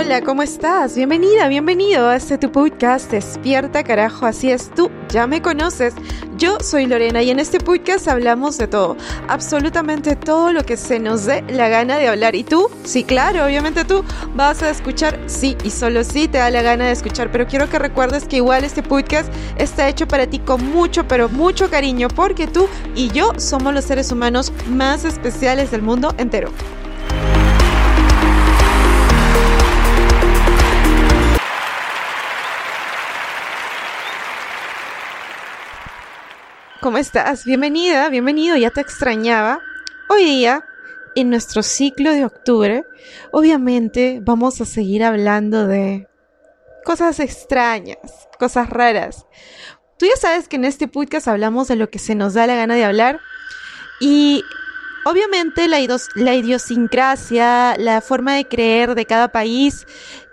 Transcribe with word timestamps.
Hola, 0.00 0.22
¿cómo 0.22 0.44
estás? 0.44 0.94
Bienvenida, 0.94 1.48
bienvenido 1.48 2.06
a 2.06 2.14
este 2.14 2.38
tu 2.38 2.52
podcast 2.52 3.10
Despierta 3.10 3.82
carajo, 3.82 4.26
así 4.26 4.48
es 4.48 4.70
tú, 4.70 4.92
ya 5.08 5.26
me 5.26 5.42
conoces. 5.42 5.92
Yo 6.36 6.60
soy 6.60 6.86
Lorena 6.86 7.20
y 7.20 7.30
en 7.30 7.40
este 7.40 7.58
podcast 7.58 8.06
hablamos 8.06 8.58
de 8.58 8.68
todo, 8.68 8.96
absolutamente 9.26 10.14
todo 10.14 10.52
lo 10.52 10.62
que 10.62 10.76
se 10.76 11.00
nos 11.00 11.24
dé 11.24 11.42
la 11.48 11.68
gana 11.68 11.96
de 11.96 12.06
hablar. 12.06 12.36
¿Y 12.36 12.44
tú? 12.44 12.70
Sí, 12.84 13.02
claro, 13.02 13.44
obviamente 13.44 13.84
tú 13.84 14.04
vas 14.36 14.62
a 14.62 14.70
escuchar, 14.70 15.18
sí, 15.26 15.56
y 15.64 15.70
solo 15.70 16.04
sí 16.04 16.28
te 16.28 16.38
da 16.38 16.50
la 16.50 16.62
gana 16.62 16.86
de 16.86 16.92
escuchar, 16.92 17.32
pero 17.32 17.48
quiero 17.48 17.68
que 17.68 17.80
recuerdes 17.80 18.28
que 18.28 18.36
igual 18.36 18.62
este 18.62 18.84
podcast 18.84 19.32
está 19.56 19.88
hecho 19.88 20.06
para 20.06 20.28
ti 20.28 20.38
con 20.38 20.64
mucho, 20.64 21.08
pero 21.08 21.28
mucho 21.28 21.68
cariño, 21.70 22.06
porque 22.06 22.46
tú 22.46 22.68
y 22.94 23.08
yo 23.08 23.32
somos 23.36 23.74
los 23.74 23.84
seres 23.84 24.12
humanos 24.12 24.52
más 24.68 25.04
especiales 25.04 25.72
del 25.72 25.82
mundo 25.82 26.14
entero. 26.18 26.52
¿Cómo 36.88 36.96
estás? 36.96 37.44
Bienvenida, 37.44 38.08
bienvenido, 38.08 38.56
ya 38.56 38.70
te 38.70 38.80
extrañaba. 38.80 39.60
Hoy 40.08 40.24
día, 40.24 40.64
en 41.16 41.28
nuestro 41.28 41.62
ciclo 41.62 42.12
de 42.12 42.24
octubre, 42.24 42.82
obviamente 43.30 44.20
vamos 44.22 44.62
a 44.62 44.64
seguir 44.64 45.04
hablando 45.04 45.66
de 45.66 46.08
cosas 46.86 47.20
extrañas, 47.20 47.98
cosas 48.38 48.70
raras. 48.70 49.26
Tú 49.98 50.06
ya 50.06 50.16
sabes 50.16 50.48
que 50.48 50.56
en 50.56 50.64
este 50.64 50.88
podcast 50.88 51.28
hablamos 51.28 51.68
de 51.68 51.76
lo 51.76 51.90
que 51.90 51.98
se 51.98 52.14
nos 52.14 52.32
da 52.32 52.46
la 52.46 52.56
gana 52.56 52.74
de 52.74 52.86
hablar 52.86 53.20
y 54.00 54.42
obviamente 55.04 55.68
la, 55.68 55.80
idiosincrasia, 56.34 57.76
la 57.76 58.00
forma 58.00 58.34
de 58.34 58.46
creer 58.46 58.94
de 58.94 59.04
cada 59.04 59.28
país 59.28 59.86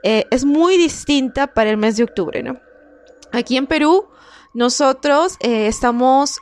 eh, 0.03 0.25
es 0.31 0.45
muy 0.45 0.77
distinta 0.77 1.47
para 1.47 1.69
el 1.69 1.75
mes 1.75 1.97
de 1.97 2.05
octubre, 2.05 2.41
¿no? 2.43 2.61
Aquí 3.33 3.57
en 3.57 3.67
Perú 3.67 4.07
nosotros 4.55 5.35
eh, 5.41 5.67
estamos, 5.67 6.41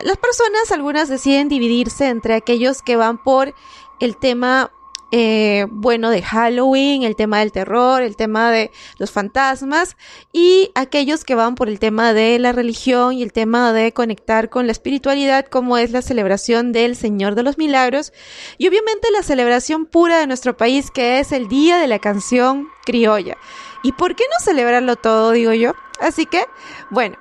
las 0.00 0.16
personas, 0.16 0.72
algunas 0.72 1.08
deciden 1.08 1.48
dividirse 1.48 2.08
entre 2.08 2.34
aquellos 2.34 2.82
que 2.82 2.96
van 2.96 3.22
por 3.22 3.54
el 4.00 4.16
tema 4.16 4.72
eh, 5.12 5.66
bueno 5.70 6.08
de 6.08 6.22
Halloween, 6.22 7.02
el 7.02 7.16
tema 7.16 7.40
del 7.40 7.52
terror, 7.52 8.00
el 8.00 8.16
tema 8.16 8.50
de 8.50 8.70
los 8.96 9.10
fantasmas 9.10 9.96
y 10.32 10.70
aquellos 10.74 11.24
que 11.24 11.34
van 11.34 11.54
por 11.54 11.68
el 11.68 11.78
tema 11.80 12.12
de 12.14 12.38
la 12.38 12.52
religión 12.52 13.12
y 13.14 13.22
el 13.22 13.32
tema 13.32 13.72
de 13.72 13.92
conectar 13.92 14.48
con 14.48 14.66
la 14.66 14.72
espiritualidad 14.72 15.46
como 15.46 15.76
es 15.76 15.90
la 15.90 16.00
celebración 16.00 16.72
del 16.72 16.96
Señor 16.96 17.34
de 17.34 17.42
los 17.42 17.58
Milagros 17.58 18.12
y 18.56 18.68
obviamente 18.68 19.10
la 19.10 19.22
celebración 19.22 19.84
pura 19.84 20.18
de 20.18 20.28
nuestro 20.28 20.56
país 20.56 20.90
que 20.90 21.18
es 21.18 21.32
el 21.32 21.48
Día 21.48 21.78
de 21.78 21.88
la 21.88 21.98
Canción 21.98 22.68
Criolla. 22.84 23.36
¿Y 23.82 23.92
por 23.92 24.14
qué 24.14 24.24
no 24.32 24.44
celebrarlo 24.44 24.96
todo, 24.96 25.32
digo 25.32 25.52
yo? 25.52 25.74
Así 26.00 26.24
que, 26.24 26.44
bueno, 26.90 27.16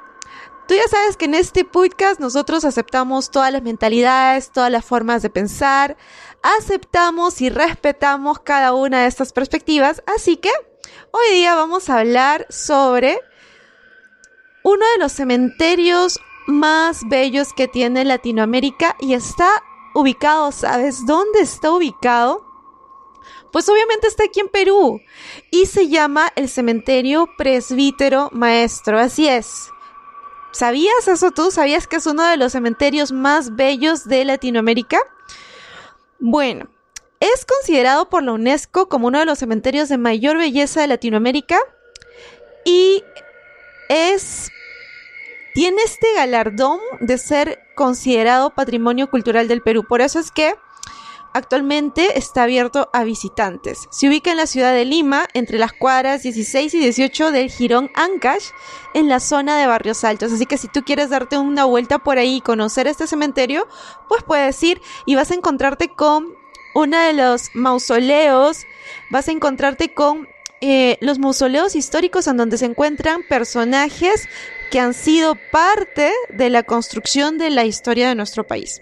Tú 0.70 0.76
ya 0.76 0.88
sabes 0.88 1.18
que 1.18 1.26
en 1.26 1.34
este 1.34 1.66
podcast 1.66 2.20
nosotros 2.20 2.64
aceptamos 2.64 3.32
todas 3.32 3.52
las 3.52 3.64
mentalidades, 3.64 4.52
todas 4.52 4.72
las 4.72 4.86
formas 4.86 5.24
de 5.24 5.32
pensar, 5.32 5.98
aceptamos 6.44 7.42
y 7.42 7.50
respetamos 7.50 8.38
cada 8.38 8.76
una 8.76 9.02
de 9.02 9.08
estas 9.08 9.34
perspectivas, 9.34 10.04
así 10.06 10.38
que 10.38 10.52
hoy 11.10 11.38
día 11.38 11.56
vamos 11.56 11.90
a 11.90 11.98
hablar 11.98 12.46
sobre 12.52 13.20
uno 14.64 14.86
de 14.94 15.00
los 15.00 15.12
cementerios 15.12 16.20
más 16.46 17.02
bellos 17.10 17.52
que 17.54 17.68
tiene 17.68 18.06
Latinoamérica 18.06 18.96
y 19.00 19.16
está 19.16 19.50
ubicado, 19.96 20.52
¿sabes 20.52 21.04
dónde 21.08 21.40
está 21.40 21.72
ubicado? 21.72 22.46
Pues 23.52 23.68
obviamente 23.70 24.06
está 24.06 24.26
aquí 24.26 24.40
en 24.40 24.50
Perú 24.50 25.02
y 25.50 25.66
se 25.66 25.88
llama 25.88 26.32
el 26.36 26.48
cementerio 26.48 27.28
Presbítero 27.40 28.30
Maestro, 28.34 29.00
así 29.00 29.28
es. 29.28 29.72
¿Sabías 30.52 31.08
eso 31.08 31.32
tú? 31.32 31.52
¿Sabías 31.52 31.88
que 31.88 31.98
es 31.98 32.06
uno 32.08 32.26
de 32.26 32.38
los 32.38 32.52
cementerios 32.52 33.12
más 33.12 33.56
bellos 33.56 34.06
de 34.06 34.26
Latinoamérica? 34.26 35.00
Bueno, 36.20 36.68
es 37.20 37.46
considerado 37.46 38.10
por 38.10 38.24
la 38.24 38.34
UNESCO 38.34 38.90
como 38.90 39.08
uno 39.08 39.20
de 39.20 39.26
los 39.26 39.40
cementerios 39.40 39.90
de 39.90 39.98
mayor 39.98 40.38
belleza 40.38 40.82
de 40.82 40.88
Latinoamérica 40.88 41.60
y 42.66 43.04
es 43.90 44.50
tiene 45.54 45.82
este 45.84 46.14
galardón 46.14 46.80
de 47.02 47.18
ser 47.18 47.60
considerado 47.76 48.52
patrimonio 48.52 49.10
cultural 49.10 49.48
del 49.48 49.62
Perú. 49.62 49.84
Por 49.88 50.02
eso 50.02 50.20
es 50.20 50.32
que 50.32 50.56
Actualmente 51.34 52.18
está 52.18 52.44
abierto 52.44 52.90
a 52.92 53.04
visitantes. 53.04 53.88
Se 53.92 54.08
ubica 54.08 54.32
en 54.32 54.38
la 54.38 54.48
ciudad 54.48 54.74
de 54.74 54.86
Lima, 54.86 55.28
entre 55.34 55.60
las 55.60 55.74
cuadras 55.74 56.24
16 56.24 56.74
y 56.74 56.80
18 56.80 57.32
del 57.32 57.52
Girón 57.52 57.92
Ancash, 57.94 58.50
en 58.94 59.08
la 59.08 59.20
zona 59.20 59.58
de 59.60 59.68
Barrios 59.68 60.04
Altos. 60.04 60.34
Así 60.34 60.46
que 60.46 60.58
si 60.58 60.68
tú 60.68 60.84
quieres 60.84 61.10
darte 61.10 61.38
una 61.38 61.66
vuelta 61.66 62.00
por 62.00 62.18
ahí 62.18 62.38
y 62.38 62.42
conocer 62.42 62.88
este 62.88 63.06
cementerio, 63.06 63.68
pues 64.08 64.24
puedes 64.24 64.62
ir 64.64 64.82
y 65.06 65.16
vas 65.16 65.30
a 65.30 65.36
encontrarte 65.36 65.90
con 65.90 66.34
uno 66.74 66.98
de 66.98 67.14
los 67.14 67.50
mausoleos, 67.54 68.66
vas 69.12 69.28
a 69.28 69.32
encontrarte 69.32 69.94
con 69.94 70.28
eh, 70.62 70.98
los 71.00 71.20
mausoleos 71.20 71.76
históricos 71.76 72.28
en 72.28 72.38
donde 72.38 72.58
se 72.58 72.66
encuentran 72.66 73.22
personajes 73.30 74.28
que 74.72 74.80
han 74.80 74.94
sido 74.94 75.38
parte 75.52 76.12
de 76.30 76.50
la 76.50 76.64
construcción 76.64 77.38
de 77.38 77.50
la 77.50 77.66
historia 77.66 78.10
de 78.10 78.16
nuestro 78.16 78.46
país. 78.46 78.82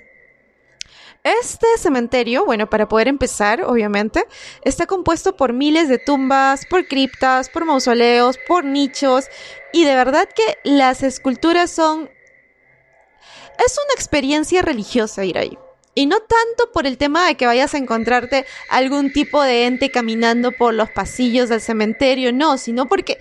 Este 1.27 1.67
cementerio, 1.77 2.45
bueno, 2.45 2.69
para 2.69 2.87
poder 2.87 3.09
empezar, 3.09 3.61
obviamente, 3.63 4.25
está 4.61 4.85
compuesto 4.85 5.35
por 5.35 5.51
miles 5.51 5.89
de 5.89 5.97
tumbas, 5.97 6.65
por 6.65 6.87
criptas, 6.87 7.49
por 7.49 7.65
mausoleos, 7.65 8.37
por 8.47 8.63
nichos, 8.63 9.25
y 9.73 9.83
de 9.83 9.93
verdad 9.93 10.29
que 10.33 10.57
las 10.63 11.03
esculturas 11.03 11.69
son... 11.69 12.09
Es 13.59 13.77
una 13.77 13.93
experiencia 13.93 14.61
religiosa 14.61 15.25
ir 15.25 15.37
ahí. 15.37 15.57
Y 15.95 16.05
no 16.05 16.19
tanto 16.19 16.71
por 16.71 16.87
el 16.87 16.97
tema 16.97 17.27
de 17.27 17.35
que 17.35 17.45
vayas 17.45 17.73
a 17.73 17.77
encontrarte 17.77 18.45
algún 18.69 19.11
tipo 19.11 19.43
de 19.43 19.65
ente 19.65 19.91
caminando 19.91 20.53
por 20.53 20.73
los 20.73 20.89
pasillos 20.91 21.49
del 21.49 21.59
cementerio, 21.59 22.31
no, 22.31 22.57
sino 22.57 22.87
porque 22.87 23.17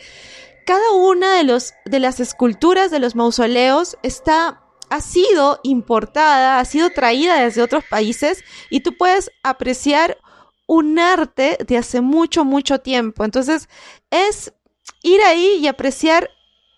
cada 0.64 0.92
una 0.92 1.34
de, 1.34 1.42
los, 1.42 1.74
de 1.84 1.98
las 1.98 2.20
esculturas 2.20 2.92
de 2.92 3.00
los 3.00 3.16
mausoleos 3.16 3.98
está 4.04 4.62
ha 4.88 5.00
sido 5.00 5.60
importada, 5.62 6.58
ha 6.58 6.64
sido 6.64 6.90
traída 6.90 7.40
desde 7.40 7.62
otros 7.62 7.84
países 7.84 8.44
y 8.70 8.80
tú 8.80 8.96
puedes 8.96 9.30
apreciar 9.42 10.18
un 10.66 10.98
arte 10.98 11.58
de 11.66 11.78
hace 11.78 12.00
mucho, 12.00 12.44
mucho 12.44 12.80
tiempo. 12.80 13.24
Entonces, 13.24 13.68
es 14.10 14.52
ir 15.02 15.20
ahí 15.22 15.58
y 15.60 15.68
apreciar 15.68 16.30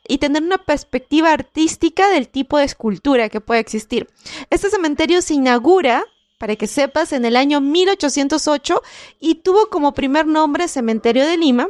y 0.07 0.19
tener 0.19 0.43
una 0.43 0.59
perspectiva 0.59 1.33
artística 1.33 2.09
del 2.09 2.29
tipo 2.29 2.59
de 2.59 2.65
escultura 2.65 3.29
que 3.29 3.41
puede 3.41 3.61
existir. 3.61 4.09
Este 4.51 4.71
cementerio 4.71 5.21
se 5.23 5.35
inaugura, 5.35 6.05
para 6.39 6.57
que 6.57 6.67
sepas, 6.67 7.13
en 7.13 7.25
el 7.25 7.37
año 7.37 7.61
1808 7.61 8.83
y 9.21 9.37
tuvo 9.37 9.69
como 9.69 9.93
primer 9.93 10.27
nombre 10.27 10.69
Cementerio 10.69 11.27
de 11.27 11.37
Lima. 11.37 11.69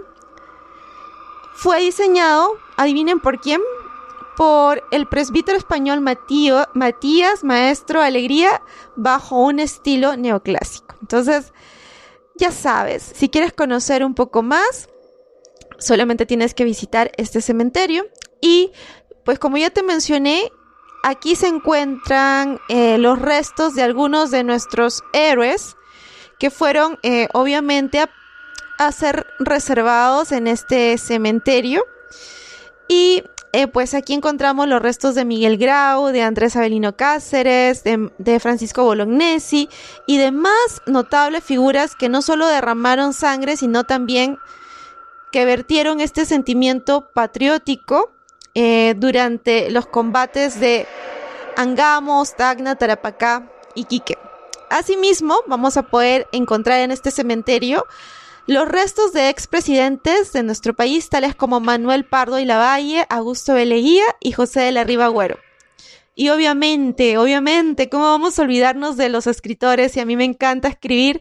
Fue 1.55 1.81
diseñado, 1.81 2.53
adivinen 2.77 3.19
por 3.19 3.41
quién, 3.41 3.61
por 4.39 4.85
el 4.93 5.09
presbítero 5.09 5.59
español 5.59 6.01
Matías 6.01 7.43
Maestro 7.43 8.01
Alegría 8.01 8.63
bajo 8.95 9.43
un 9.43 9.59
estilo 9.59 10.17
neoclásico. 10.17 10.95
Entonces, 11.01 11.53
ya 12.37 12.53
sabes, 12.53 13.03
si 13.03 13.31
quieres 13.31 13.53
conocer 13.53 14.05
un 14.05 14.15
poco 14.15 14.45
más, 14.45 14.89
solamente 15.81 16.25
tienes 16.25 16.55
que 16.55 16.63
visitar 16.63 17.11
este 17.17 17.41
cementerio 17.41 18.07
y 18.41 18.71
pues 19.25 19.41
como 19.41 19.57
ya 19.57 19.71
te 19.71 19.83
mencioné, 19.83 20.53
aquí 21.03 21.35
se 21.35 21.49
encuentran 21.49 22.61
eh, 22.69 22.97
los 22.97 23.21
restos 23.21 23.75
de 23.75 23.83
algunos 23.83 24.31
de 24.31 24.45
nuestros 24.45 25.03
héroes 25.15 25.75
que 26.39 26.51
fueron 26.51 27.01
eh, 27.03 27.27
obviamente 27.33 28.05
a 28.79 28.93
ser 28.93 29.27
reservados 29.41 30.31
en 30.31 30.47
este 30.47 30.97
cementerio. 30.97 31.83
Y 32.89 33.25
eh, 33.53 33.67
pues 33.67 33.95
aquí 33.95 34.13
encontramos 34.13 34.69
los 34.69 34.83
restos 34.83 35.15
de 35.15 35.25
Miguel 35.25 35.57
Grau, 35.57 36.09
de 36.09 36.23
Andrés 36.23 36.55
Avelino 36.55 36.97
Cáceres, 36.97 37.83
de, 37.83 38.41
Francisco 38.41 38.85
Bolognesi 38.85 39.71
y 40.07 40.19
demás 40.19 40.83
notables 40.87 41.45
figuras 41.45 41.95
que 41.95 42.09
no 42.09 42.21
solo 42.21 42.47
derramaron 42.47 43.15
sangre, 43.15 43.57
sino 43.57 43.85
también 43.85 44.39
que 45.33 45.45
vertieron 45.45 46.01
este 46.01 46.27
sentimiento 46.27 47.09
patriótico 47.13 48.11
eh, 48.55 48.95
durante 48.97 49.71
los 49.71 49.87
combates 49.87 50.61
de 50.61 50.87
Angamos, 51.57 52.37
Tacna, 52.37 52.77
Tarapacá 52.77 53.51
y 53.75 53.85
Quique. 53.85 54.19
Asimismo, 54.69 55.37
vamos 55.47 55.79
a 55.79 55.85
poder 55.85 56.29
encontrar 56.33 56.81
en 56.81 56.91
este 56.91 57.11
cementerio 57.11 57.87
los 58.49 58.67
restos 58.67 59.13
de 59.13 59.29
expresidentes 59.29 60.33
de 60.33 60.43
nuestro 60.43 60.73
país, 60.73 61.11
tales 61.11 61.35
como 61.35 61.61
Manuel 61.61 62.07
Pardo 62.07 62.39
y 62.39 62.47
Lavalle, 62.47 63.05
Augusto 63.11 63.53
Beleguía 63.53 64.05
y 64.21 64.33
José 64.33 64.61
de 64.61 64.73
la 64.73 64.85
Riva 64.85 65.09
Güero. 65.09 65.39
Y 66.15 66.31
obviamente, 66.31 67.19
obviamente, 67.19 67.91
¿cómo 67.91 68.05
vamos 68.05 68.39
a 68.39 68.43
olvidarnos 68.43 68.97
de 68.97 69.11
los 69.11 69.27
escritores? 69.27 69.95
Y 69.97 70.01
a 70.01 70.07
mí 70.07 70.17
me 70.17 70.25
encanta 70.25 70.69
escribir. 70.69 71.21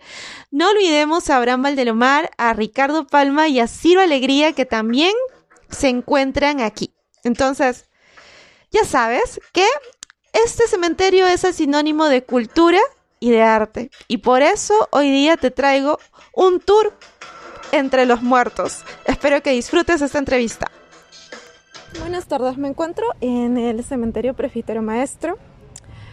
No 0.52 0.70
olvidemos 0.70 1.30
a 1.30 1.36
Abraham 1.36 1.64
Valdelomar, 1.64 2.32
a 2.38 2.54
Ricardo 2.54 3.06
Palma 3.06 3.50
y 3.50 3.60
a 3.60 3.68
Ciro 3.68 4.00
Alegría, 4.00 4.54
que 4.54 4.66
también 4.66 5.12
se 5.70 5.90
encuentran 5.90 6.62
aquí. 6.62 6.94
Entonces, 7.26 7.90
ya 8.72 8.86
sabes 8.86 9.42
que 9.52 9.68
este 10.32 10.66
cementerio 10.70 11.28
es 11.28 11.44
el 11.44 11.54
sinónimo 11.54 12.06
de 12.06 12.24
cultura 12.24 12.80
y 13.20 13.32
de 13.32 13.42
arte. 13.42 13.92
Y 14.08 14.20
por 14.20 14.42
eso 14.42 14.74
hoy 14.92 15.12
día 15.12 15.36
te 15.36 15.52
traigo 15.52 16.00
un 16.34 16.62
tour 16.62 16.98
entre 17.72 18.06
los 18.06 18.22
muertos. 18.22 18.84
Espero 19.06 19.42
que 19.42 19.52
disfrutes 19.52 20.02
esta 20.02 20.20
entrevista. 20.20 20.68
Buenas 22.00 22.28
tardes, 22.28 22.58
me 22.58 22.68
encuentro 22.68 23.06
en 23.22 23.58
el 23.58 23.84
cementerio 23.84 24.34
Prefitero 24.34 24.82
Maestro. 24.82 25.38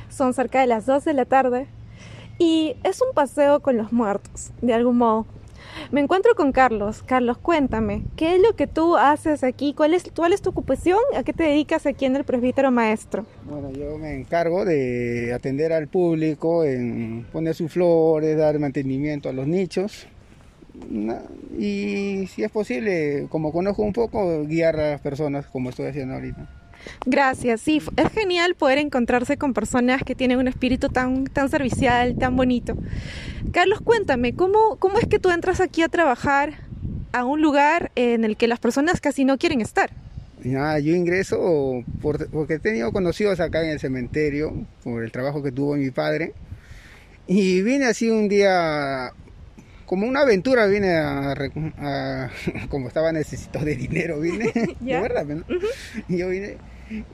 Son 0.09 0.33
cerca 0.35 0.61
de 0.61 0.67
las 0.67 0.87
2 0.87 1.05
de 1.05 1.15
la 1.15 1.25
tarde 1.25 1.67
y 2.39 2.77
es 2.85 3.01
un 3.03 3.15
paseo 3.15 3.61
con 3.61 3.77
los 3.77 3.93
muertos, 3.93 4.53
de 4.61 4.75
algún 4.75 4.99
modo. 4.99 5.27
Me 5.91 6.01
encuentro 6.01 6.35
con 6.35 6.53
Carlos. 6.53 7.03
Carlos, 7.05 7.39
cuéntame, 7.39 8.03
¿qué 8.17 8.37
es 8.37 8.43
lo 8.43 8.55
que 8.55 8.67
tú 8.67 8.97
haces 8.97 9.43
aquí? 9.45 9.75
¿Cuál 9.75 9.95
es, 9.95 10.05
cuál 10.15 10.33
es 10.33 10.43
tu 10.43 10.50
ocupación? 10.50 10.99
¿A 11.17 11.23
qué 11.23 11.33
te 11.33 11.45
dedicas 11.45 11.87
aquí 11.87 12.05
en 12.05 12.17
el 12.17 12.25
Presbítero 12.25 12.71
Maestro? 12.71 13.27
Bueno, 13.45 13.71
yo 13.73 13.99
me 13.99 14.15
encargo 14.15 14.65
de 14.65 15.33
atender 15.35 15.73
al 15.73 15.89
público, 15.89 16.65
en 16.65 17.27
poner 17.33 17.55
sus 17.55 17.73
flores, 17.73 18.37
dar 18.37 18.59
mantenimiento 18.59 19.29
a 19.29 19.33
los 19.33 19.47
nichos, 19.47 20.07
y 21.59 22.26
si 22.26 22.43
es 22.43 22.50
posible, 22.50 23.26
como 23.31 23.53
conozco 23.53 23.82
un 23.82 23.93
poco, 23.93 24.44
guiar 24.44 24.79
a 24.79 24.91
las 24.93 25.00
personas 25.00 25.47
como 25.47 25.71
estoy 25.71 25.87
haciendo 25.87 26.15
ahorita. 26.15 26.49
Gracias, 27.06 27.61
sí, 27.61 27.81
es 27.97 28.12
genial 28.12 28.55
poder 28.55 28.79
encontrarse 28.79 29.37
con 29.37 29.55
personas 29.55 30.03
que 30.03 30.15
tienen 30.15 30.38
un 30.38 30.49
espíritu 30.49 30.88
tan, 30.88 31.25
tan 31.25 31.49
servicial, 31.49 32.17
tan 32.19 32.37
bonito. 32.37 32.76
Carlos, 33.53 33.81
cuéntame, 33.81 34.35
¿cómo, 34.35 34.76
¿cómo 34.79 34.99
es 34.99 35.06
que 35.06 35.19
tú 35.19 35.31
entras 35.31 35.61
aquí 35.61 35.82
a 35.82 35.88
trabajar 35.88 36.55
a 37.12 37.25
un 37.25 37.41
lugar 37.41 37.91
en 37.94 38.25
el 38.25 38.37
que 38.37 38.49
las 38.49 38.59
personas 38.59 39.00
casi 39.00 39.25
no 39.25 39.38
quieren 39.38 39.61
estar? 39.61 39.91
yo 40.44 40.94
ingreso 40.94 41.82
porque 42.03 42.55
he 42.55 42.59
tenido 42.59 42.93
conocidos 42.93 43.41
acá 43.41 43.65
en 43.65 43.71
el 43.71 43.81
cementerio 43.81 44.53
por 44.82 45.03
el 45.03 45.11
trabajo 45.11 45.43
que 45.43 45.53
tuvo 45.53 45.75
mi 45.76 45.91
padre 45.91 46.35
y 47.26 47.62
vine 47.62 47.87
así 47.87 48.11
un 48.11 48.29
día 48.29 49.15
como 49.87 50.07
una 50.07 50.21
aventura 50.21 50.67
vine 50.67 50.97
a, 50.97 52.31
como 52.69 52.89
estaba 52.89 53.13
necesitado 53.13 53.65
de 53.65 53.77
dinero 53.77 54.21
vine 54.21 54.53
de 54.81 55.01
verdad 55.01 55.27
yo 56.09 56.29
vine 56.29 56.57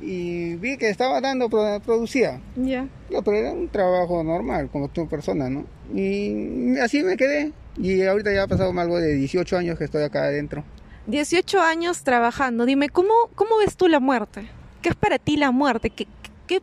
y 0.03 0.57
vi 0.57 0.77
que 0.77 0.91
estaba 0.91 1.21
dando 1.21 1.49
producía. 1.49 2.41
Ya. 2.57 2.89
Pero 3.09 3.37
era 3.37 3.53
un 3.53 3.69
trabajo 3.69 4.25
normal 4.25 4.69
como 4.69 4.89
tu 4.89 5.09
persona 5.09 5.49
no 5.49 5.65
y 5.95 6.77
así 6.79 7.03
me 7.03 7.17
quedé. 7.17 7.53
Y 7.77 8.03
ahorita 8.03 8.33
ya 8.33 8.43
ha 8.43 8.47
pasado 8.49 8.79
algo 8.79 8.99
de 8.99 9.15
18 9.15 9.57
años 9.57 9.79
que 9.79 9.85
estoy 9.85 10.03
acá 10.03 10.25
adentro. 10.25 10.65
18 11.07 11.61
años 11.61 12.03
trabajando. 12.03 12.67
Dime 12.67 12.89
cómo 12.89 13.13
cómo 13.37 13.59
ves 13.59 13.77
tú 13.77 13.87
la 13.89 14.01
muerte 14.01 14.49
qué 14.81 14.91
es 14.91 14.95
para 14.95 15.19
ti 15.19 15.37
la 15.37 15.51
muerte 15.51 15.91
qué 15.91 16.07
qué, 16.47 16.61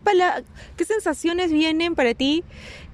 qué 0.76 0.86
sensaciones 0.86 1.52
vienen 1.52 1.96
para 1.96 2.14
ti 2.14 2.44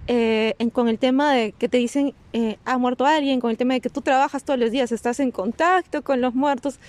eh, 0.07 0.55
con 0.73 0.89
el 0.89 0.99
tema 0.99 1.33
de 1.33 1.53
que 1.53 1.69
te 1.69 1.77
dicen 1.77 2.13
eh, 2.33 2.57
ha 2.65 2.77
muerto 2.77 3.05
alguien, 3.05 3.39
con 3.39 3.51
el 3.51 3.57
tema 3.57 3.75
de 3.75 3.81
que 3.81 3.89
tú 3.89 4.01
trabajas 4.01 4.43
todos 4.43 4.59
los 4.59 4.71
días, 4.71 4.91
estás 4.91 5.19
en 5.19 5.31
contacto 5.31 6.01
con 6.01 6.19
los 6.19 6.35
muertos, 6.35 6.79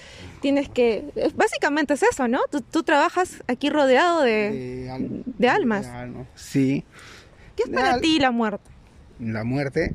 tienes 0.41 0.69
que, 0.69 1.05
básicamente 1.37 1.95
es 1.95 2.03
eso, 2.03 2.27
¿no? 2.29 2.41
Tú, 2.49 2.83
trabajas 2.83 3.43
aquí 3.47 3.71
rodeado 3.71 4.23
de, 4.23 4.91
almas. 5.49 5.89
Sí. 6.35 6.85
¿Qué 7.57 7.65
es 7.65 7.69
para 7.69 8.01
ti 8.01 8.19
la 8.19 8.31
muerte? 8.31 8.71
La 9.21 9.45
muerte, 9.45 9.95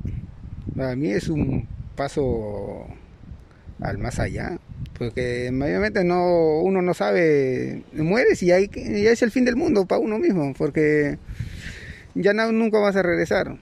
para 0.75 0.95
mí 0.95 1.09
es 1.09 1.27
un 1.27 1.67
paso 1.95 2.87
al 3.81 3.97
más 3.97 4.19
allá, 4.19 4.59
porque 4.97 5.49
mayormente 5.51 6.03
no, 6.03 6.59
uno 6.59 6.81
no 6.81 6.93
sabe, 6.93 7.83
mueres 7.93 8.43
y 8.43 8.51
ahí 8.51 8.69
ya 8.73 9.11
es 9.11 9.21
el 9.23 9.31
fin 9.31 9.45
del 9.45 9.55
mundo 9.55 9.85
para 9.85 9.99
uno 9.99 10.19
mismo, 10.19 10.53
porque 10.57 11.17
ya 12.15 12.33
no, 12.33 12.51
nunca 12.51 12.79
vas 12.79 12.95
a 12.95 13.01
regresar. 13.01 13.57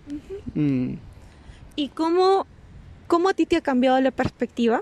Mm. 0.56 0.94
¿Y 1.76 1.90
cómo, 1.90 2.46
cómo 3.08 3.30
a 3.30 3.34
ti 3.34 3.46
te 3.46 3.58
ha 3.58 3.62
cambiado 3.62 4.00
la 4.02 4.12
perspectiva? 4.12 4.82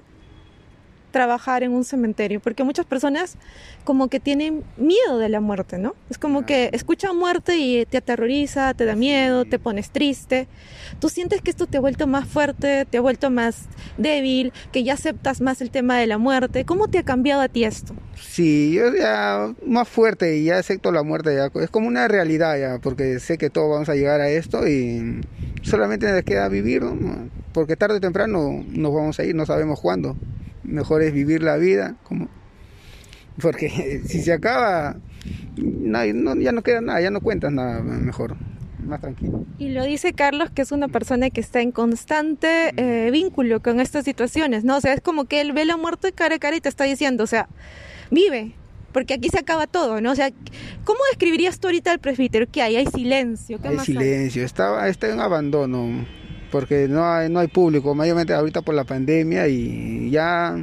Trabajar 1.15 1.63
en 1.63 1.71
un 1.71 1.85
cementerio, 1.85 2.41
porque 2.41 2.65
muchas 2.65 2.85
personas 2.85 3.37
como 3.85 4.09
que 4.09 4.19
tienen 4.19 4.65
miedo 4.75 5.17
de 5.17 5.29
la 5.29 5.39
muerte, 5.39 5.77
¿no? 5.77 5.95
Es 6.09 6.17
como 6.17 6.45
que 6.45 6.69
escuchan 6.73 7.15
muerte 7.15 7.55
y 7.55 7.85
te 7.85 7.99
aterroriza, 7.99 8.73
te 8.73 8.83
da 8.83 8.97
miedo, 8.97 9.45
te 9.45 9.57
pones 9.57 9.91
triste. 9.91 10.49
¿Tú 10.99 11.07
sientes 11.07 11.41
que 11.41 11.51
esto 11.51 11.67
te 11.67 11.77
ha 11.77 11.79
vuelto 11.79 12.05
más 12.05 12.27
fuerte, 12.27 12.83
te 12.83 12.97
ha 12.97 13.01
vuelto 13.01 13.29
más 13.29 13.61
débil, 13.97 14.51
que 14.73 14.83
ya 14.83 14.95
aceptas 14.95 15.39
más 15.39 15.61
el 15.61 15.71
tema 15.71 15.97
de 15.97 16.05
la 16.05 16.17
muerte? 16.17 16.65
¿Cómo 16.65 16.89
te 16.89 16.97
ha 16.97 17.03
cambiado 17.03 17.39
a 17.39 17.47
ti 17.47 17.63
esto? 17.63 17.95
Sí, 18.19 18.73
yo 18.73 18.93
ya 18.93 19.53
más 19.65 19.87
fuerte 19.87 20.35
y 20.35 20.43
ya 20.43 20.57
acepto 20.57 20.91
la 20.91 21.03
muerte, 21.03 21.33
ya 21.33 21.49
es 21.61 21.69
como 21.69 21.87
una 21.87 22.09
realidad 22.09 22.59
ya, 22.59 22.79
porque 22.79 23.21
sé 23.21 23.37
que 23.37 23.49
todos 23.49 23.69
vamos 23.69 23.87
a 23.87 23.95
llegar 23.95 24.19
a 24.19 24.27
esto 24.27 24.67
y 24.67 25.21
solamente 25.61 26.11
nos 26.11 26.23
queda 26.23 26.49
vivir, 26.49 26.83
¿no? 26.83 27.29
porque 27.53 27.77
tarde 27.77 27.95
o 27.95 28.01
temprano 28.01 28.65
nos 28.67 28.93
vamos 28.93 29.17
a 29.17 29.23
ir, 29.23 29.33
no 29.33 29.45
sabemos 29.45 29.79
cuándo 29.79 30.17
mejor 30.65 31.01
es 31.01 31.13
vivir 31.13 31.43
la 31.43 31.57
vida, 31.57 31.95
como 32.03 32.29
porque 33.41 34.01
si 34.05 34.21
se 34.21 34.33
acaba, 34.33 34.97
ya 35.55 36.51
no 36.51 36.61
queda 36.63 36.81
nada, 36.81 37.01
ya 37.01 37.11
no 37.11 37.21
cuentas 37.21 37.51
nada 37.51 37.81
mejor, 37.81 38.35
más 38.83 39.01
tranquilo. 39.01 39.45
Y 39.57 39.69
lo 39.69 39.83
dice 39.83 40.13
Carlos, 40.13 40.49
que 40.51 40.61
es 40.61 40.71
una 40.71 40.87
persona 40.87 41.29
que 41.29 41.41
está 41.41 41.61
en 41.61 41.71
constante 41.71 42.73
eh, 42.77 43.09
vínculo 43.11 43.61
con 43.61 43.79
estas 43.79 44.05
situaciones, 44.05 44.63
¿no? 44.63 44.77
O 44.77 44.81
sea, 44.81 44.93
es 44.93 45.01
como 45.01 45.25
que 45.25 45.41
él 45.41 45.53
ve 45.53 45.65
la 45.65 45.77
muerte 45.77 46.11
cara 46.11 46.35
a 46.35 46.39
cara 46.39 46.55
y 46.55 46.61
te 46.61 46.69
está 46.69 46.83
diciendo, 46.83 47.23
o 47.23 47.27
sea, 47.27 47.47
vive, 48.11 48.53
porque 48.91 49.13
aquí 49.13 49.29
se 49.29 49.39
acaba 49.39 49.67
todo, 49.67 50.01
¿no? 50.01 50.11
O 50.11 50.15
sea, 50.15 50.29
¿cómo 50.83 50.99
describirías 51.11 51.59
tú 51.59 51.67
ahorita 51.67 51.91
el 51.91 51.99
presbítero? 51.99 52.45
¿Qué 52.49 52.61
hay? 52.61 52.77
Hay 52.77 52.87
silencio. 52.87 53.59
hay 53.63 53.79
silencio, 53.79 54.43
Está, 54.43 54.87
está 54.87 55.11
en 55.11 55.19
abandono 55.19 56.05
porque 56.55 56.87
no 56.87 57.05
hay, 57.05 57.29
no 57.29 57.39
hay 57.41 57.49
público, 57.49 57.93
mayormente 57.95 58.33
ahorita 58.33 58.61
por 58.61 58.75
la 58.75 58.85
pandemia 58.85 59.49
y 59.49 60.09
ya, 60.09 60.55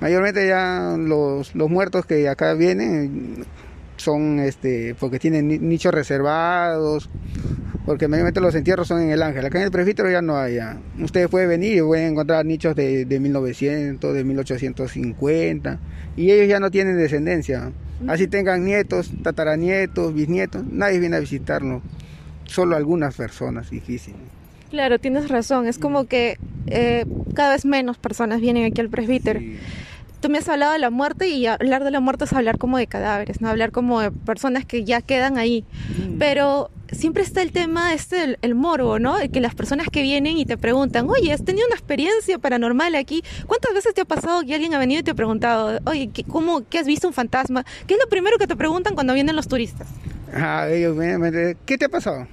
mayormente 0.00 0.48
ya 0.48 0.96
los, 0.98 1.54
los 1.54 1.70
muertos 1.70 2.06
que 2.06 2.28
acá 2.28 2.54
vienen 2.54 3.44
son 3.98 4.40
este 4.40 4.96
porque 4.98 5.20
tienen 5.20 5.46
nichos 5.68 5.94
reservados 5.94 7.08
porque 7.86 8.08
mayormente 8.08 8.40
los 8.40 8.52
entierros 8.56 8.88
son 8.88 9.00
en 9.00 9.10
el 9.10 9.22
Ángel. 9.22 9.46
Acá 9.46 9.58
en 9.58 9.64
el 9.66 9.70
presbítero 9.70 10.10
ya 10.10 10.22
no 10.22 10.36
hay. 10.36 10.56
Ya. 10.56 10.80
Ustedes 11.00 11.28
pueden 11.28 11.48
venir 11.48 11.76
y 11.76 11.82
pueden 11.82 12.14
encontrar 12.14 12.44
nichos 12.44 12.74
de, 12.74 13.04
de 13.04 13.20
1900, 13.20 14.12
de 14.12 14.24
1850 14.24 15.78
y 16.16 16.32
ellos 16.32 16.48
ya 16.48 16.58
no 16.58 16.72
tienen 16.72 16.96
descendencia. 16.96 17.70
Así 18.08 18.26
tengan 18.26 18.64
nietos, 18.64 19.12
tataranietos, 19.22 20.12
bisnietos, 20.14 20.64
nadie 20.66 20.98
viene 20.98 21.14
a 21.14 21.20
visitarnos. 21.20 21.80
Solo 22.44 22.74
algunas 22.74 23.14
personas, 23.14 23.70
difíciles. 23.70 24.41
Claro, 24.72 24.98
tienes 24.98 25.28
razón. 25.28 25.66
Es 25.66 25.78
como 25.78 26.06
que 26.06 26.38
eh, 26.66 27.04
cada 27.34 27.52
vez 27.52 27.66
menos 27.66 27.98
personas 27.98 28.40
vienen 28.40 28.64
aquí 28.64 28.80
al 28.80 28.88
presbítero. 28.88 29.38
Tú 30.22 30.30
me 30.30 30.38
has 30.38 30.48
hablado 30.48 30.72
de 30.72 30.78
la 30.78 30.88
muerte 30.88 31.28
y 31.28 31.46
hablar 31.46 31.84
de 31.84 31.90
la 31.90 32.00
muerte 32.00 32.24
es 32.24 32.32
hablar 32.32 32.56
como 32.56 32.78
de 32.78 32.86
cadáveres, 32.86 33.42
no 33.42 33.50
hablar 33.50 33.70
como 33.70 34.00
de 34.00 34.10
personas 34.10 34.64
que 34.64 34.82
ya 34.84 35.02
quedan 35.02 35.36
ahí. 35.36 35.66
Mm. 35.90 36.16
Pero 36.18 36.70
siempre 36.90 37.22
está 37.22 37.42
el 37.42 37.52
tema 37.52 37.92
este 37.92 38.24
el, 38.24 38.38
el 38.40 38.54
morbo, 38.54 38.98
¿no? 38.98 39.16
Que 39.30 39.42
las 39.42 39.54
personas 39.54 39.88
que 39.92 40.00
vienen 40.00 40.38
y 40.38 40.46
te 40.46 40.56
preguntan, 40.56 41.06
oye, 41.10 41.34
¿has 41.34 41.44
tenido 41.44 41.66
una 41.66 41.76
experiencia 41.76 42.38
paranormal 42.38 42.94
aquí? 42.94 43.22
¿Cuántas 43.46 43.74
veces 43.74 43.92
te 43.92 44.00
ha 44.00 44.06
pasado 44.06 44.40
que 44.40 44.54
alguien 44.54 44.72
ha 44.72 44.78
venido 44.78 45.00
y 45.00 45.02
te 45.02 45.10
ha 45.10 45.14
preguntado, 45.14 45.80
oye, 45.84 46.08
¿qué, 46.14 46.24
cómo, 46.24 46.66
¿qué 46.70 46.78
has 46.78 46.86
visto 46.86 47.06
un 47.06 47.12
fantasma? 47.12 47.66
¿Qué 47.86 47.92
es 47.92 48.00
lo 48.02 48.08
primero 48.08 48.38
que 48.38 48.46
te 48.46 48.56
preguntan 48.56 48.94
cuando 48.94 49.12
vienen 49.12 49.36
los 49.36 49.48
turistas? 49.48 49.88
Ah, 50.32 50.66
ellos, 50.70 50.96
¿qué 51.66 51.76
te 51.76 51.84
ha 51.84 51.90
pasado? 51.90 52.26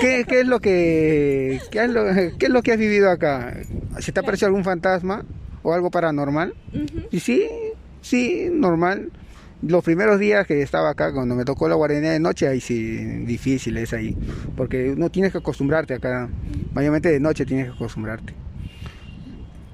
¿Qué, 0.00 0.24
es 0.28 0.46
lo 0.46 0.60
que 0.60 1.60
qué 1.70 1.84
es 1.84 1.90
lo, 1.90 2.04
qué 2.38 2.46
es 2.46 2.50
lo 2.50 2.62
que 2.62 2.72
has 2.72 2.78
vivido 2.78 3.10
acá? 3.10 3.56
¿Se 4.00 4.12
te 4.12 4.20
ha 4.20 4.22
parecido 4.22 4.48
algún 4.48 4.64
fantasma 4.64 5.24
o 5.62 5.72
algo 5.72 5.90
paranormal? 5.90 6.54
Y 7.10 7.20
sí, 7.20 7.48
sí, 8.00 8.48
normal. 8.52 9.10
Los 9.60 9.82
primeros 9.82 10.20
días 10.20 10.46
que 10.46 10.62
estaba 10.62 10.90
acá, 10.90 11.12
cuando 11.12 11.34
me 11.34 11.44
tocó 11.44 11.68
la 11.68 11.74
guardia 11.74 11.98
de 12.00 12.20
noche, 12.20 12.46
ahí 12.46 12.60
sí, 12.60 12.96
difícil 13.24 13.76
es 13.76 13.92
ahí. 13.92 14.16
Porque 14.56 14.94
no 14.96 15.10
tienes 15.10 15.32
que 15.32 15.38
acostumbrarte 15.38 15.94
acá. 15.94 16.28
Mayormente 16.72 17.10
de 17.10 17.18
noche 17.18 17.44
tienes 17.44 17.66
que 17.66 17.72
acostumbrarte. 17.72 18.34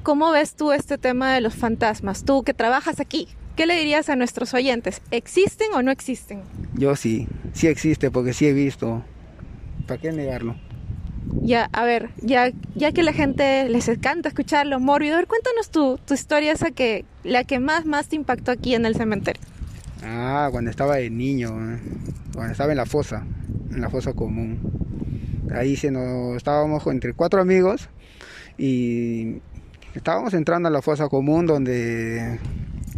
¿Cómo 0.02 0.30
ves 0.32 0.54
tú 0.54 0.72
este 0.72 0.98
tema 0.98 1.34
de 1.34 1.40
los 1.40 1.54
fantasmas? 1.54 2.24
Tú 2.24 2.44
que 2.44 2.54
trabajas 2.54 3.00
aquí, 3.00 3.28
¿qué 3.56 3.66
le 3.66 3.74
dirías 3.74 4.08
a 4.08 4.16
nuestros 4.16 4.52
oyentes? 4.54 5.00
¿Existen 5.10 5.68
o 5.74 5.82
no 5.82 5.90
existen? 5.90 6.42
Yo 6.74 6.96
sí, 6.96 7.26
sí 7.52 7.68
existe 7.68 8.10
porque 8.10 8.32
sí 8.32 8.46
he 8.46 8.52
visto. 8.52 9.02
¿Para 9.86 10.00
qué 10.00 10.12
negarlo? 10.12 10.56
Ya, 11.42 11.68
a 11.72 11.84
ver, 11.84 12.10
ya, 12.20 12.50
ya 12.74 12.92
que 12.92 13.02
la 13.02 13.12
gente 13.12 13.68
les 13.68 13.88
encanta 13.88 14.28
escucharlo, 14.28 14.78
mórbido, 14.80 15.14
a 15.14 15.18
ver, 15.18 15.26
cuéntanos 15.26 15.70
tu, 15.70 15.98
tu 15.98 16.14
historia 16.14 16.52
esa 16.52 16.70
que, 16.70 17.04
la 17.22 17.44
que 17.44 17.60
más, 17.60 17.86
más 17.86 18.08
te 18.08 18.16
impactó 18.16 18.50
aquí 18.50 18.74
en 18.74 18.86
el 18.86 18.94
cementerio. 18.94 19.42
Ah, 20.02 20.48
cuando 20.50 20.70
estaba 20.70 20.96
de 20.96 21.10
niño, 21.10 21.48
¿eh? 21.48 21.78
cuando 22.34 22.52
estaba 22.52 22.72
en 22.72 22.76
la 22.76 22.86
fosa, 22.86 23.24
en 23.70 23.80
la 23.80 23.88
fosa 23.88 24.12
común. 24.12 24.58
Ahí 25.54 25.76
se 25.76 25.90
nos 25.90 26.36
estábamos 26.36 26.86
entre 26.86 27.14
cuatro 27.14 27.40
amigos 27.40 27.88
y 28.58 29.40
estábamos 29.94 30.34
entrando 30.34 30.68
a 30.68 30.72
la 30.72 30.82
fosa 30.82 31.08
común 31.08 31.46
donde 31.46 32.38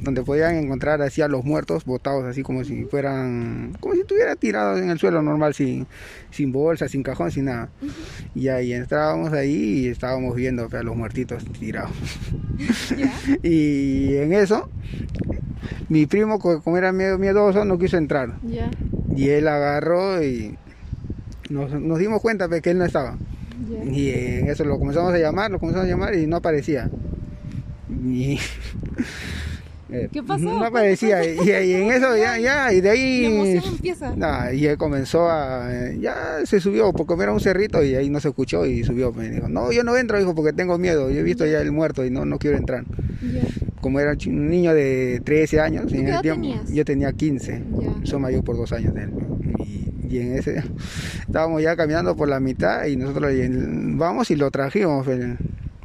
donde 0.02 0.22
podían 0.22 0.56
encontrar 0.56 1.00
así 1.00 1.22
a 1.22 1.28
los 1.28 1.44
muertos 1.44 1.84
botados 1.84 2.24
así 2.24 2.42
como 2.42 2.64
si 2.64 2.84
fueran 2.84 3.76
como 3.80 3.94
si 3.94 4.00
estuvieran 4.00 4.36
tirados 4.36 4.80
en 4.80 4.90
el 4.90 4.98
suelo 4.98 5.22
normal 5.22 5.54
sin 5.54 5.86
sin 6.30 6.52
bolsa 6.52 6.88
sin 6.88 7.02
cajón 7.02 7.30
sin 7.30 7.46
nada. 7.46 7.70
Y 8.34 8.48
ahí 8.48 8.72
entrábamos 8.72 9.32
ahí 9.32 9.80
y 9.84 9.88
estábamos 9.88 10.34
viendo 10.34 10.68
a 10.70 10.82
los 10.82 10.96
muertitos 10.96 11.44
tirados. 11.58 11.92
Y 13.42 14.16
en 14.16 14.32
eso 14.32 14.70
mi 15.88 16.06
primo 16.06 16.38
como 16.38 16.76
era 16.76 16.92
miedoso 16.92 17.64
no 17.64 17.78
quiso 17.78 17.96
entrar. 17.96 18.34
Y 19.14 19.28
él 19.30 19.48
agarró 19.48 20.22
y 20.22 20.56
nos, 21.48 21.72
nos 21.72 21.98
dimos 21.98 22.20
cuenta 22.20 22.48
de 22.48 22.60
que 22.60 22.70
él 22.70 22.78
no 22.78 22.84
estaba. 22.84 23.16
Y 23.90 24.10
en 24.10 24.48
eso 24.48 24.64
lo 24.64 24.78
comenzamos 24.78 25.12
a 25.14 25.18
llamar 25.18 25.50
lo 25.50 25.58
comenzamos 25.58 25.86
a 25.86 25.90
llamar 25.90 26.14
y 26.14 26.26
no 26.26 26.36
aparecía. 26.36 26.90
Y 27.88 28.38
eh, 29.88 30.08
¿Qué 30.12 30.22
pasó? 30.22 30.44
No 30.44 30.64
aparecía. 30.64 31.24
Y, 31.24 31.38
y, 31.38 31.74
en 31.74 31.92
eso 31.92 32.16
ya, 32.16 32.38
ya, 32.38 32.72
y 32.72 32.80
de 32.80 32.90
ahí. 32.90 33.60
Nah, 34.16 34.50
y 34.52 34.66
él 34.66 34.76
comenzó 34.76 35.28
a. 35.28 35.92
Ya 36.00 36.40
se 36.44 36.60
subió, 36.60 36.92
porque 36.92 37.14
era 37.22 37.32
un 37.32 37.40
cerrito 37.40 37.82
y 37.84 37.94
ahí 37.94 38.10
no 38.10 38.18
se 38.20 38.28
escuchó 38.28 38.66
y 38.66 38.82
subió. 38.82 39.12
Me 39.12 39.30
dijo, 39.30 39.48
no, 39.48 39.70
yo 39.70 39.84
no 39.84 39.96
entro, 39.96 40.20
hijo, 40.20 40.34
porque 40.34 40.52
tengo 40.52 40.76
miedo. 40.78 41.10
Yo 41.10 41.20
he 41.20 41.22
visto 41.22 41.46
ya 41.46 41.60
el 41.60 41.70
muerto 41.70 42.04
y 42.04 42.10
no, 42.10 42.24
no 42.24 42.38
quiero 42.38 42.56
entrar. 42.56 42.84
Como 43.80 44.00
era 44.00 44.16
un 44.26 44.48
niño 44.48 44.74
de 44.74 45.20
13 45.24 45.60
años, 45.60 45.92
en 45.92 46.08
el 46.08 46.20
tiempo, 46.20 46.48
yo 46.68 46.84
tenía 46.84 47.12
15. 47.12 47.62
Soy 48.02 48.20
mayor 48.20 48.42
por 48.42 48.56
dos 48.56 48.72
años 48.72 48.92
de 48.94 49.04
él. 49.04 49.10
Y, 50.08 50.18
en 50.18 50.36
ese. 50.36 50.62
Estábamos 51.26 51.62
ya 51.62 51.76
caminando 51.76 52.16
por 52.16 52.28
la 52.28 52.40
mitad 52.40 52.86
y 52.86 52.96
nosotros 52.96 53.32
vamos 53.94 54.30
y 54.32 54.36
lo 54.36 54.50
trajimos. 54.50 55.06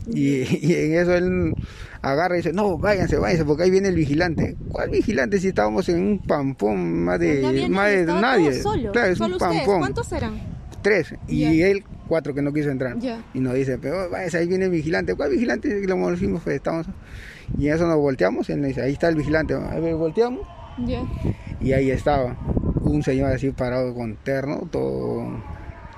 Y, 0.08 0.42
y 0.68 0.76
en 0.76 0.94
eso 0.96 1.14
él 1.14 1.54
agarra 2.02 2.36
y 2.36 2.38
dice, 2.38 2.54
no, 2.54 2.78
váyanse, 2.78 3.18
váyanse, 3.18 3.46
porque 3.46 3.64
ahí 3.64 3.72
viene 3.72 3.90
el 3.90 3.96
vigilante. 3.96 4.56
¿Cuál 4.70 4.90
vigilante 4.90 5.40
si 5.40 5.50
estábamos 5.50 5.88
en 5.90 6.00
un 6.00 6.20
pampón 6.20 7.04
más 7.04 7.20
de, 7.20 7.68
más 7.70 7.90
de 7.90 8.06
nadie? 8.06 8.62
Claro, 8.92 9.12
es 9.12 9.20
un 9.20 9.38
pampón. 9.38 9.80
¿Cuántos 9.80 10.12
eran? 10.12 10.40
Tres. 10.82 11.14
Y 11.28 11.62
él, 11.62 11.84
cuatro 12.08 12.34
que 12.34 12.42
no 12.42 12.52
quiso 12.52 12.70
entrar. 12.70 12.98
Y 13.34 13.40
nos 13.40 13.54
dice, 13.54 13.78
pero 13.78 14.10
váyanse, 14.10 14.40
ahí 14.40 14.48
viene 14.48 14.66
el 14.66 14.72
vigilante. 14.72 15.16
¿Cuál 15.16 15.32
vigilante? 15.32 15.68
Y 15.84 15.88
lo 15.88 15.98
pues 15.98 16.56
estamos... 16.56 16.88
Y 17.58 17.68
en 17.68 17.74
eso 17.76 17.86
nos 17.86 17.98
volteamos 17.98 18.48
y 18.48 18.54
él 18.54 18.62
nos 18.62 18.70
dice, 18.70 18.82
ahí 18.82 18.94
está 18.94 19.10
el 19.10 19.16
vigilante. 19.16 19.54
A 19.54 19.80
ver, 19.80 19.96
volteamos. 19.96 20.48
Y 21.60 21.74
ahí 21.74 21.92
estaba 21.92 22.38
un 22.82 23.04
señor 23.04 23.32
así 23.32 23.52
parado 23.52 23.94
con 23.94 24.16
terno, 24.16 24.68
todo 24.72 25.28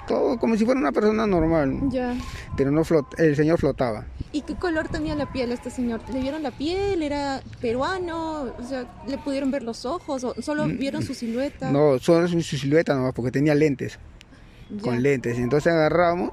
todo 0.08 0.38
como 0.38 0.56
si 0.56 0.66
fuera 0.66 0.80
una 0.80 0.92
persona 0.92 1.26
normal. 1.28 1.80
Ya. 1.90 2.16
Pero 2.56 2.72
no 2.72 2.84
flot 2.84 3.20
el 3.20 3.36
señor 3.36 3.60
flotaba. 3.60 4.06
¿Y 4.32 4.42
qué 4.42 4.56
color 4.56 4.88
tenía 4.88 5.16
la 5.16 5.32
piel 5.32 5.52
este 5.52 5.70
señor? 5.70 6.02
¿Le 6.12 6.20
vieron 6.20 6.44
la 6.44 6.52
piel? 6.52 7.04
¿Era 7.04 7.42
peruano? 7.62 8.54
O 8.60 8.64
sea, 8.64 8.86
¿le 9.08 9.18
pudieron 9.18 9.52
ver 9.52 9.64
los 9.64 9.86
ojos? 9.86 10.24
¿O 10.24 10.42
solo 10.42 10.68
mm, 10.68 10.78
vieron 10.78 11.04
su 11.04 11.14
silueta? 11.14 11.72
No, 11.72 12.00
solo 12.00 12.28
su 12.28 12.42
silueta 12.42 12.96
nomás, 12.96 13.14
porque 13.14 13.32
tenía 13.32 13.54
lentes 13.54 14.00
con 14.82 15.02
lentes. 15.02 15.38
Entonces 15.38 15.74
agarramos 15.74 16.32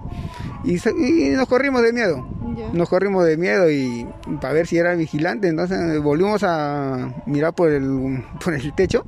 y, 0.65 1.31
nos 1.31 1.49
corrimos 1.49 1.83
de 1.83 1.93
miedo. 1.93 2.27
Nos 2.73 2.89
corrimos 2.89 3.25
de 3.25 3.37
miedo 3.37 3.71
y 3.71 4.07
para 4.41 4.53
ver 4.53 4.67
si 4.67 4.79
era 4.79 4.95
vigilante. 4.95 5.49
Entonces 5.49 6.01
volvimos 6.03 6.43
a 6.43 7.15
mirar 7.27 7.55
por 7.55 7.71
el, 7.71 8.23
por 8.45 8.55
el 8.55 8.73
techo 8.75 9.05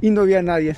y 0.00 0.10
no 0.10 0.22
había 0.22 0.42
nadie. 0.42 0.76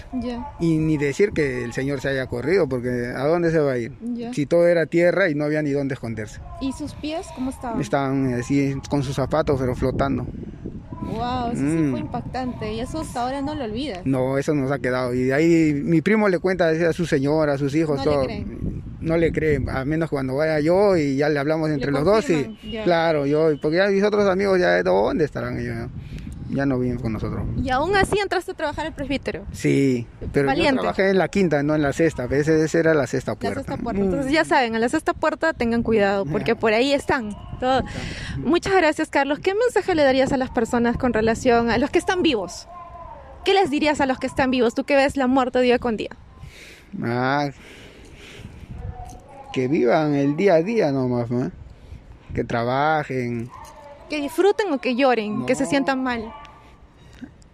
Y 0.60 0.78
ni 0.78 0.96
decir 0.96 1.32
que 1.32 1.64
el 1.64 1.72
señor 1.72 2.00
se 2.00 2.08
haya 2.08 2.26
corrido, 2.26 2.68
porque 2.68 3.12
¿a 3.16 3.26
dónde 3.26 3.50
se 3.50 3.58
va 3.58 3.72
a 3.72 3.78
ir? 3.78 3.92
Si 4.32 4.46
todo 4.46 4.66
era 4.66 4.86
tierra 4.86 5.28
y 5.28 5.34
no 5.34 5.44
había 5.44 5.62
ni 5.62 5.70
dónde 5.70 5.94
esconderse. 5.94 6.40
¿Y 6.60 6.72
sus 6.72 6.94
pies 6.94 7.26
cómo 7.34 7.50
estaban? 7.50 7.80
Estaban 7.80 8.34
así 8.34 8.74
con 8.88 9.02
sus 9.02 9.16
zapatos, 9.16 9.58
pero 9.60 9.74
flotando. 9.74 10.26
Wow, 11.04 11.52
eso 11.52 11.60
sí 11.60 11.90
fue 11.90 12.00
mm. 12.00 12.04
impactante 12.04 12.72
y 12.72 12.80
eso 12.80 13.00
hasta 13.00 13.22
ahora 13.22 13.42
no 13.42 13.54
lo 13.54 13.64
olvidas. 13.64 14.00
No, 14.04 14.38
eso 14.38 14.54
nos 14.54 14.70
ha 14.70 14.78
quedado. 14.78 15.14
Y 15.14 15.24
de 15.24 15.34
ahí 15.34 15.74
mi 15.74 16.00
primo 16.00 16.28
le 16.28 16.38
cuenta 16.38 16.68
a 16.68 16.92
su 16.92 17.06
señora, 17.06 17.54
a 17.54 17.58
sus 17.58 17.74
hijos, 17.74 17.98
no 17.98 18.04
todo. 18.04 18.20
Le 18.22 18.26
creen. 18.26 18.82
No 19.00 19.16
le 19.18 19.32
creen, 19.32 19.68
a 19.68 19.84
menos 19.84 20.08
cuando 20.08 20.36
vaya 20.36 20.60
yo 20.60 20.96
y 20.96 21.16
ya 21.16 21.28
le 21.28 21.38
hablamos 21.38 21.68
entre 21.70 21.92
los 21.92 22.04
dos. 22.04 22.28
Y, 22.30 22.56
claro, 22.84 23.26
yo, 23.26 23.50
porque 23.60 23.76
ya 23.76 23.88
mis 23.88 24.02
otros 24.02 24.26
amigos 24.26 24.58
ya 24.58 24.70
de 24.70 24.82
dónde 24.82 25.24
estarán 25.24 25.58
ellos 25.58 25.90
ya 26.54 26.66
no 26.66 26.78
viven 26.78 26.98
con 26.98 27.12
nosotros. 27.12 27.42
¿Y 27.62 27.70
aún 27.70 27.96
así 27.96 28.18
entraste 28.18 28.52
a 28.52 28.54
trabajar 28.54 28.86
el 28.86 28.92
presbítero? 28.92 29.44
Sí, 29.52 30.06
pero 30.32 30.52
yo 30.54 30.72
trabajé 30.74 31.10
en 31.10 31.18
la 31.18 31.28
quinta, 31.28 31.62
no 31.62 31.74
en 31.74 31.82
la 31.82 31.92
sexta. 31.92 32.24
Esa, 32.24 32.52
esa 32.52 32.78
era 32.78 32.94
la 32.94 33.06
sexta 33.06 33.34
puerta. 33.34 33.60
La 33.60 33.66
sexta 33.66 33.82
puerta. 33.82 34.02
Entonces 34.02 34.32
ya 34.32 34.44
saben, 34.44 34.74
a 34.76 34.78
la 34.78 34.88
sexta 34.88 35.12
puerta 35.12 35.52
tengan 35.52 35.82
cuidado, 35.82 36.24
porque 36.24 36.54
por 36.54 36.72
ahí 36.72 36.92
están. 36.92 37.36
Muchas 38.38 38.74
gracias, 38.74 39.10
Carlos. 39.10 39.38
¿Qué 39.40 39.54
mensaje 39.54 39.94
le 39.94 40.04
darías 40.04 40.32
a 40.32 40.36
las 40.36 40.50
personas 40.50 40.96
con 40.96 41.12
relación 41.12 41.70
a 41.70 41.78
los 41.78 41.90
que 41.90 41.98
están 41.98 42.22
vivos? 42.22 42.68
¿Qué 43.44 43.52
les 43.52 43.70
dirías 43.70 44.00
a 44.00 44.06
los 44.06 44.18
que 44.18 44.26
están 44.26 44.50
vivos? 44.50 44.74
Tú 44.74 44.84
que 44.84 44.96
ves 44.96 45.16
la 45.16 45.26
muerte 45.26 45.60
día 45.60 45.78
con 45.78 45.96
día. 45.96 46.10
Ah, 47.02 47.50
que 49.52 49.68
vivan 49.68 50.14
el 50.14 50.36
día 50.36 50.54
a 50.54 50.62
día 50.62 50.92
nomás, 50.92 51.30
¿no? 51.30 51.50
Que 52.34 52.44
trabajen, 52.44 53.50
que 54.08 54.20
disfruten 54.20 54.72
o 54.72 54.78
que 54.78 54.94
lloren, 54.94 55.46
que 55.46 55.54
se 55.54 55.66
sientan 55.66 56.02
mal. 56.02 56.32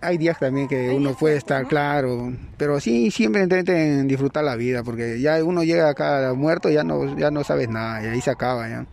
Hay 0.02 0.18
días 0.18 0.38
también 0.38 0.66
que 0.66 0.90
uno 0.90 1.14
puede 1.14 1.36
estar 1.36 1.66
claro, 1.66 2.32
pero 2.56 2.80
sí 2.80 3.10
siempre 3.10 3.42
intenten 3.42 4.08
disfrutar 4.08 4.44
la 4.44 4.56
vida, 4.56 4.82
porque 4.82 5.20
ya 5.20 5.42
uno 5.44 5.62
llega 5.62 5.90
acá 5.90 6.32
muerto 6.34 6.70
ya 6.70 6.84
no 6.84 7.16
ya 7.18 7.30
no 7.30 7.44
sabes 7.44 7.68
nada 7.68 8.02
y 8.02 8.06
ahí 8.06 8.20
se 8.20 8.30
acaba 8.30 8.68
ya. 8.68 8.86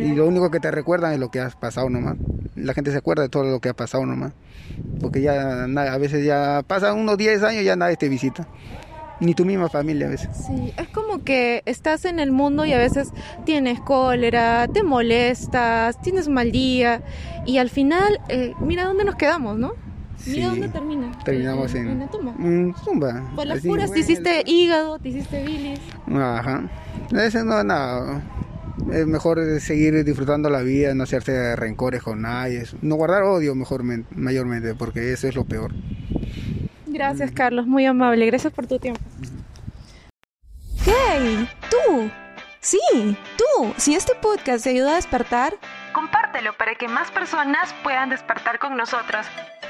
Y 0.00 0.14
lo 0.14 0.26
único 0.26 0.50
que 0.50 0.60
te 0.60 0.70
recuerdan 0.70 1.12
es 1.12 1.18
lo 1.18 1.30
que 1.30 1.40
has 1.40 1.54
pasado 1.54 1.90
nomás. 1.90 2.16
La 2.54 2.72
gente 2.74 2.90
se 2.90 2.98
acuerda 2.98 3.22
de 3.22 3.28
todo 3.28 3.44
lo 3.44 3.60
que 3.60 3.68
ha 3.68 3.74
pasado 3.74 4.06
nomás. 4.06 4.32
Porque 5.00 5.20
ya 5.20 5.64
a 5.64 5.98
veces 5.98 6.24
ya 6.24 6.62
pasan 6.66 6.98
unos 6.98 7.18
10 7.18 7.42
años 7.42 7.62
y 7.62 7.66
ya 7.66 7.76
nadie 7.76 7.96
te 7.96 8.08
visita 8.08 8.46
ni 9.20 9.34
tu 9.34 9.44
misma 9.44 9.68
familia 9.68 10.06
a 10.06 10.10
veces. 10.10 10.28
Sí, 10.46 10.72
es 10.76 10.88
como 10.88 11.24
que 11.24 11.62
estás 11.64 12.04
en 12.04 12.20
el 12.20 12.32
mundo 12.32 12.64
y 12.64 12.72
a 12.72 12.78
veces 12.78 13.12
tienes 13.44 13.80
cólera, 13.80 14.68
te 14.68 14.82
molestas, 14.82 16.00
tienes 16.02 16.28
mal 16.28 16.52
día 16.52 17.02
y 17.46 17.58
al 17.58 17.70
final, 17.70 18.20
eh, 18.28 18.52
mira 18.60 18.84
dónde 18.84 19.04
nos 19.04 19.16
quedamos, 19.16 19.58
¿no? 19.58 19.72
Mira 20.26 20.48
dónde 20.48 20.68
termina. 20.68 21.18
Terminamos 21.24 21.74
en, 21.74 21.88
en, 21.88 21.98
la 22.00 22.06
tumba. 22.08 22.34
En 22.38 22.74
tumba. 22.84 23.30
Por 23.34 23.46
las 23.46 23.60
puras, 23.60 23.92
te 23.92 24.00
hiciste 24.00 24.42
hígado, 24.46 24.98
te 24.98 25.10
hiciste 25.10 25.44
bilis. 25.44 25.80
Ajá. 26.12 26.68
Eso 27.12 27.44
no, 27.44 27.62
nada. 27.62 28.22
Es 28.92 29.06
mejor 29.06 29.60
seguir 29.60 30.04
disfrutando 30.04 30.50
la 30.50 30.60
vida, 30.60 30.94
no 30.94 31.04
hacerse 31.04 31.56
rencores 31.56 32.02
con 32.02 32.22
nadie. 32.22 32.64
No 32.82 32.96
guardar 32.96 33.22
odio 33.22 33.54
mejor, 33.54 33.82
mayormente, 33.82 34.74
porque 34.74 35.12
eso 35.12 35.28
es 35.28 35.34
lo 35.34 35.44
peor. 35.44 35.72
Gracias, 36.86 37.30
Carlos, 37.30 37.66
muy 37.66 37.86
amable. 37.86 38.26
Gracias 38.26 38.52
por 38.52 38.66
tu 38.66 38.78
tiempo. 38.78 39.00
¡Hey! 40.84 41.48
¡Tú! 41.70 42.10
Sí, 42.60 43.16
tú. 43.36 43.74
Si 43.76 43.94
este 43.94 44.14
podcast 44.16 44.64
te 44.64 44.70
ayuda 44.70 44.92
a 44.92 44.96
despertar, 44.96 45.54
compártelo 45.92 46.52
para 46.56 46.74
que 46.74 46.88
más 46.88 47.10
personas 47.12 47.72
puedan 47.82 48.10
despertar 48.10 48.58
con 48.58 48.76
nosotros. 48.76 49.24